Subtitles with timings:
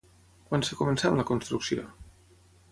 [0.51, 1.87] Quan es començà amb la construcció?